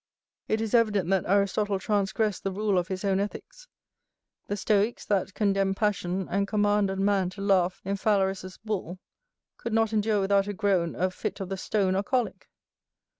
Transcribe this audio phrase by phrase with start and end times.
[0.47, 3.67] It is evident that Aristotle transgressed the rule of his own ethicks;
[4.47, 8.97] the stoicks, that condemn passion, and command a man to laugh in Phalaris's bull,
[9.57, 12.49] could not endure without a groan a fit of the stone or colick.